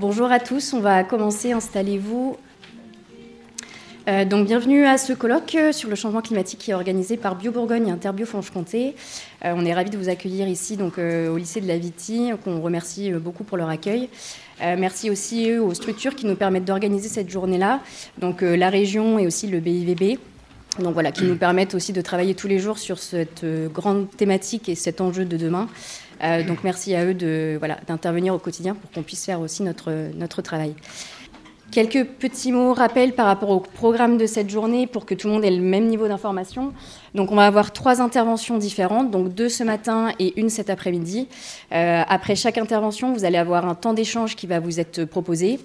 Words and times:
Bonjour 0.00 0.32
à 0.32 0.40
tous, 0.40 0.72
on 0.72 0.80
va 0.80 1.04
commencer, 1.04 1.52
installez-vous. 1.52 2.36
Euh, 4.08 4.24
donc 4.24 4.46
bienvenue 4.46 4.84
à 4.84 4.98
ce 4.98 5.12
colloque 5.12 5.56
sur 5.70 5.88
le 5.88 5.94
changement 5.94 6.20
climatique 6.20 6.58
qui 6.58 6.72
est 6.72 6.74
organisé 6.74 7.16
par 7.16 7.36
Bio 7.36 7.52
Bourgogne 7.52 7.86
et 7.86 7.90
Interbio 7.92 8.26
Franche-Comté. 8.26 8.96
Euh, 9.44 9.54
on 9.56 9.64
est 9.64 9.72
ravis 9.72 9.90
de 9.90 9.96
vous 9.96 10.08
accueillir 10.08 10.48
ici 10.48 10.76
donc, 10.76 10.98
euh, 10.98 11.30
au 11.30 11.36
lycée 11.36 11.60
de 11.60 11.68
la 11.68 11.78
Viti, 11.78 12.32
qu'on 12.42 12.60
remercie 12.60 13.12
beaucoup 13.12 13.44
pour 13.44 13.56
leur 13.56 13.68
accueil. 13.68 14.08
merci 14.60 15.10
aussi 15.10 15.56
aux 15.58 15.74
structures 15.74 16.16
qui 16.16 16.26
nous 16.26 16.36
permettent 16.36 16.64
d'organiser 16.64 17.08
cette 17.08 17.30
journée-là, 17.30 17.80
donc 18.18 18.42
la 18.42 18.70
région 18.70 19.18
et 19.20 19.26
aussi 19.26 19.46
le 19.46 19.60
BIVB. 19.60 20.18
Donc 20.80 20.94
voilà, 20.94 21.12
qui 21.12 21.22
nous 21.22 21.36
permettent 21.36 21.76
aussi 21.76 21.92
de 21.92 22.00
travailler 22.00 22.34
tous 22.34 22.48
les 22.48 22.58
jours 22.58 22.78
sur 22.78 22.98
cette 22.98 23.44
grande 23.72 24.10
thématique 24.10 24.68
et 24.68 24.74
cet 24.74 25.00
enjeu 25.00 25.24
de 25.24 25.36
demain. 25.36 25.68
Euh, 26.24 26.42
donc 26.42 26.64
merci 26.64 26.94
à 26.94 27.04
eux 27.04 27.14
d'intervenir 27.14 28.34
au 28.34 28.38
quotidien 28.38 28.74
pour 28.74 28.90
qu'on 28.90 29.02
puisse 29.02 29.24
faire 29.24 29.40
aussi 29.40 29.62
notre, 29.62 29.90
notre 30.16 30.42
travail. 30.42 30.74
Quelques 31.70 32.04
petits 32.04 32.52
mots 32.52 32.72
rappels 32.72 33.14
par 33.14 33.26
rapport 33.26 33.50
au 33.50 33.58
programme 33.58 34.16
de 34.16 34.26
cette 34.26 34.48
journée 34.48 34.86
pour 34.86 35.06
que 35.06 35.14
tout 35.14 35.26
le 35.26 35.34
monde 35.34 35.44
ait 35.44 35.50
le 35.50 35.60
même 35.60 35.86
niveau 35.86 36.06
d'information. 36.06 36.72
Donc 37.14 37.32
on 37.32 37.34
va 37.34 37.46
avoir 37.46 37.72
trois 37.72 38.00
interventions 38.00 38.58
différentes, 38.58 39.10
donc 39.10 39.34
deux 39.34 39.48
ce 39.48 39.64
matin 39.64 40.12
et 40.20 40.38
une 40.40 40.50
cet 40.50 40.70
après-midi. 40.70 41.26
Euh, 41.72 42.02
après 42.08 42.36
chaque 42.36 42.58
intervention, 42.58 43.12
vous 43.12 43.24
allez 43.24 43.38
avoir 43.38 43.66
un 43.66 43.74
temps 43.74 43.92
d'échange 43.92 44.36
qui 44.36 44.46
va 44.46 44.60
vous 44.60 44.78
être 44.78 45.04
proposé 45.04 45.58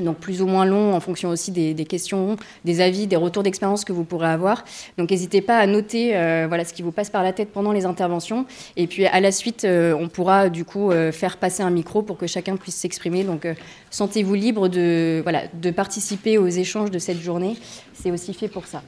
donc 0.00 0.18
plus 0.18 0.42
ou 0.42 0.46
moins 0.46 0.64
long 0.64 0.94
en 0.94 1.00
fonction 1.00 1.28
aussi 1.30 1.50
des, 1.50 1.74
questions, 1.84 2.36
des 2.64 2.80
avis, 2.80 3.06
des 3.06 3.16
retours 3.16 3.42
d'expérience 3.42 3.84
que 3.84 3.92
vous 3.92 4.04
pourrez 4.04 4.28
avoir. 4.28 4.64
Donc 4.96 5.10
n'hésitez 5.10 5.40
pas 5.40 5.58
à 5.58 5.66
noter 5.66 6.16
euh, 6.16 6.46
voilà, 6.48 6.64
ce 6.64 6.72
qui 6.72 6.82
vous 6.82 6.92
passe 6.92 7.10
par 7.10 7.22
la 7.22 7.32
tête 7.32 7.50
pendant 7.52 7.72
les 7.72 7.84
interventions. 7.84 8.46
Et 8.76 8.86
puis 8.86 9.06
à 9.06 9.20
la 9.20 9.32
suite, 9.32 9.64
euh, 9.64 9.94
on 9.98 10.08
pourra 10.08 10.48
du 10.48 10.64
coup 10.64 10.90
euh, 10.90 11.12
faire 11.12 11.36
passer 11.36 11.62
un 11.62 11.70
micro 11.70 12.02
pour 12.02 12.18
que 12.18 12.26
chacun 12.26 12.56
puisse 12.56 12.76
s'exprimer. 12.76 13.24
Donc 13.24 13.46
sentez-vous 13.90 14.34
libre 14.34 14.68
de, 14.68 15.20
voilà, 15.22 15.42
de 15.52 15.70
participer 15.70 16.38
aux 16.38 16.48
échanges 16.48 16.90
de 16.90 16.98
cette 16.98 17.20
journée. 17.20 17.56
C'est 17.94 18.10
aussi 18.10 18.34
fait 18.34 18.48
pour 18.48 18.66
ça. 18.66 18.82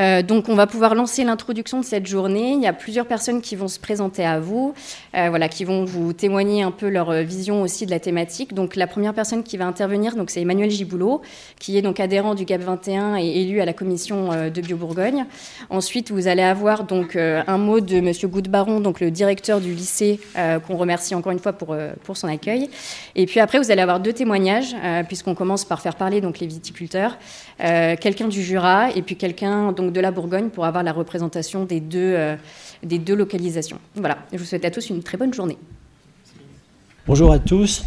Euh, 0.00 0.22
donc 0.22 0.48
on 0.48 0.54
va 0.54 0.66
pouvoir 0.66 0.94
lancer 0.94 1.24
l'introduction 1.24 1.80
de 1.80 1.84
cette 1.84 2.06
journée. 2.06 2.52
Il 2.52 2.62
y 2.62 2.66
a 2.66 2.72
plusieurs 2.72 3.06
personnes 3.06 3.40
qui 3.40 3.56
vont 3.56 3.68
se 3.68 3.80
présenter 3.80 4.24
à 4.24 4.38
vous, 4.38 4.74
euh, 5.16 5.28
voilà, 5.28 5.48
qui 5.48 5.64
vont 5.64 5.84
vous 5.84 6.12
témoigner 6.12 6.62
un 6.62 6.70
peu 6.70 6.88
leur 6.88 7.12
vision 7.22 7.62
aussi 7.62 7.84
de 7.84 7.90
la 7.90 7.98
thématique. 7.98 8.54
Donc 8.54 8.76
la 8.76 8.86
première 8.86 9.14
personne 9.14 9.42
qui 9.42 9.56
va 9.56 9.66
intervenir, 9.66 10.14
donc 10.14 10.30
c'est 10.30 10.40
Emmanuel 10.40 10.70
Giboulot, 10.70 11.22
qui 11.58 11.76
est 11.76 11.82
donc 11.82 11.98
adhérent 11.98 12.34
du 12.34 12.44
GAP 12.44 12.60
21 12.60 13.16
et 13.16 13.42
élu 13.42 13.60
à 13.60 13.64
la 13.64 13.72
commission 13.72 14.32
euh, 14.32 14.50
de 14.50 14.60
Bio-Bourgogne. 14.60 15.26
Ensuite, 15.68 16.12
vous 16.12 16.28
allez 16.28 16.42
avoir 16.42 16.84
donc 16.84 17.16
un 17.16 17.58
mot 17.58 17.80
de 17.80 18.00
Monsieur 18.00 18.28
Goudbaron, 18.28 18.80
donc 18.80 19.00
le 19.00 19.10
directeur 19.10 19.60
du 19.60 19.72
lycée, 19.72 20.20
qu'on 20.66 20.76
remercie 20.76 21.14
encore 21.14 21.32
une 21.32 21.38
fois 21.38 21.52
pour, 21.52 21.76
pour 22.04 22.16
son 22.16 22.28
accueil. 22.28 22.70
Et 23.14 23.26
puis 23.26 23.40
après, 23.40 23.58
vous 23.58 23.70
allez 23.70 23.82
avoir 23.82 24.00
deux 24.00 24.12
témoignages, 24.12 24.74
puisqu'on 25.06 25.34
commence 25.34 25.64
par 25.64 25.80
faire 25.80 25.96
parler 25.96 26.20
donc 26.20 26.38
les 26.38 26.46
viticulteurs, 26.46 27.18
quelqu'un 27.58 28.28
du 28.28 28.42
Jura 28.42 28.90
et 28.90 29.02
puis 29.02 29.16
quelqu'un 29.16 29.72
donc 29.72 29.87
de 29.90 30.00
la 30.00 30.10
Bourgogne 30.10 30.48
pour 30.50 30.64
avoir 30.64 30.82
la 30.82 30.92
représentation 30.92 31.64
des 31.64 31.80
deux, 31.80 32.14
euh, 32.16 32.36
des 32.82 32.98
deux 32.98 33.14
localisations. 33.14 33.78
Voilà, 33.94 34.18
je 34.32 34.38
vous 34.38 34.44
souhaite 34.44 34.64
à 34.64 34.70
tous 34.70 34.90
une 34.90 35.02
très 35.02 35.16
bonne 35.16 35.34
journée. 35.34 35.58
Bonjour 37.06 37.32
à 37.32 37.38
tous. 37.38 37.84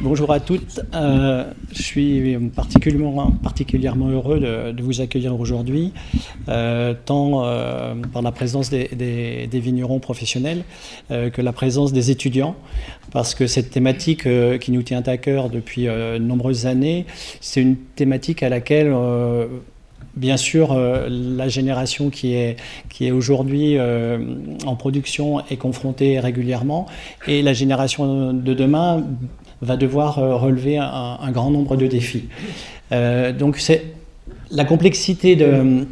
Bonjour 0.00 0.32
à 0.32 0.40
toutes. 0.40 0.80
Euh, 0.92 1.44
je 1.70 1.82
suis 1.82 2.36
particulièrement, 2.56 3.30
particulièrement 3.30 4.08
heureux 4.08 4.40
de, 4.40 4.82
vous 4.82 5.00
accueillir 5.00 5.38
aujourd'hui, 5.38 5.92
euh, 6.48 6.94
tant 7.04 7.42
par 8.12 8.22
la 8.22 8.32
présence 8.32 8.70
des, 8.70 8.88
des, 8.88 9.60
vignerons 9.60 10.00
professionnels 10.00 10.64
que 11.10 11.40
la 11.40 11.52
présence 11.52 11.92
des 11.92 12.10
étudiants, 12.10 12.56
parce 13.12 13.36
que 13.36 13.46
cette 13.46 13.70
thématique 13.70 14.26
qui 14.58 14.72
nous 14.72 14.82
tient 14.82 15.02
à 15.06 15.16
cœur 15.16 15.48
depuis 15.48 15.84
de 15.84 16.18
nombreuses 16.18 16.66
années, 16.66 17.06
c'est 17.40 17.62
une 17.62 17.76
thématique 17.76 18.42
à 18.42 18.48
laquelle 18.48 18.92
Bien 20.16 20.36
sûr, 20.36 20.72
euh, 20.72 21.08
la 21.10 21.48
génération 21.48 22.08
qui 22.08 22.34
est, 22.34 22.56
qui 22.88 23.06
est 23.06 23.10
aujourd'hui 23.10 23.76
euh, 23.76 24.18
en 24.64 24.76
production 24.76 25.40
est 25.50 25.56
confrontée 25.56 26.20
régulièrement 26.20 26.86
et 27.26 27.42
la 27.42 27.52
génération 27.52 28.32
de 28.32 28.54
demain 28.54 29.04
va 29.60 29.76
devoir 29.76 30.18
euh, 30.18 30.36
relever 30.36 30.78
un, 30.78 31.30
grand 31.32 31.50
nombre 31.50 31.76
de 31.76 31.88
défis. 31.88 32.28
donc 32.92 33.58
c'est 33.58 33.82
la 34.52 34.64
complexité 34.64 35.34
de 35.34 35.84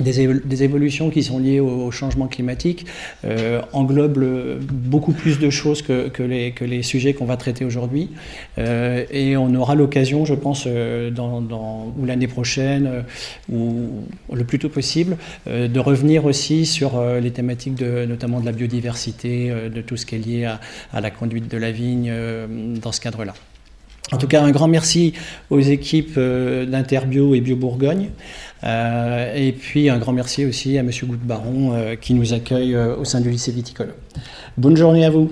des, 0.00 0.62
évolutions 0.62 1.10
qui 1.10 1.22
sont 1.22 1.38
liées 1.38 1.60
au, 1.60 1.90
changement 1.90 2.26
climatique 2.26 2.86
euh, 3.24 3.60
englobent 3.72 4.58
beaucoup 4.60 5.12
plus 5.12 5.38
de 5.38 5.50
choses 5.50 5.82
que, 5.82 6.10
les, 6.22 6.82
sujets 6.82 7.14
qu'on 7.14 7.26
va 7.26 7.36
traiter 7.36 7.64
aujourd'hui. 7.64 8.10
Euh, 8.58 9.04
et 9.10 9.36
on 9.36 9.54
aura 9.54 9.74
l'occasion, 9.74 10.24
je 10.24 10.34
pense, 10.34 10.64
euh, 10.66 11.10
dans, 11.10 11.92
ou 11.98 12.06
l'année 12.06 12.28
prochaine, 12.28 12.86
euh, 12.86 13.02
ou 13.50 14.04
le 14.32 14.44
plus 14.44 14.58
tôt 14.58 14.68
possible, 14.68 15.16
de 15.46 15.80
revenir 15.80 16.24
aussi 16.24 16.66
sur 16.66 17.02
les 17.20 17.30
thématiques 17.30 17.74
de, 17.74 18.06
notamment 18.06 18.40
de 18.40 18.46
la 18.46 18.52
biodiversité, 18.52 19.50
de 19.50 19.80
tout 19.82 19.96
ce 19.96 20.06
qui 20.06 20.14
est 20.14 20.18
lié 20.18 20.44
à, 20.44 20.60
à 20.92 21.00
la 21.00 21.10
conduite 21.10 21.48
de 21.48 21.58
la 21.58 21.70
vigne 21.70 22.12
dans 22.80 22.92
ce 22.92 23.00
cadre-là. 23.00 23.34
En 24.12 24.18
tout 24.18 24.28
cas, 24.28 24.42
un 24.42 24.50
grand 24.50 24.68
merci 24.68 25.14
aux 25.50 25.60
équipes 25.60 26.18
d'Interbio 26.18 27.34
et 27.34 27.40
Bio 27.40 27.56
Bourgogne. 27.56 28.10
Euh, 28.64 29.34
et 29.34 29.52
puis 29.52 29.90
un 29.90 29.98
grand 29.98 30.12
merci 30.12 30.44
aussi 30.44 30.78
à 30.78 30.80
M. 30.80 30.90
Goutte-Baron 31.04 31.72
euh, 31.72 31.96
qui 31.96 32.14
nous 32.14 32.32
accueille 32.32 32.74
euh, 32.74 32.96
au 32.96 33.04
sein 33.04 33.20
du 33.20 33.30
lycée 33.30 33.50
viticole. 33.50 33.94
Bonne 34.56 34.76
journée 34.76 35.04
à 35.04 35.10
vous. 35.10 35.30